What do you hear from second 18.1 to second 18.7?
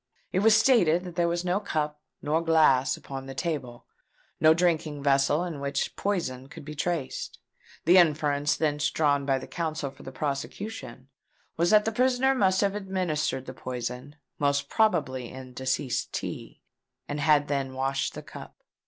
the cup.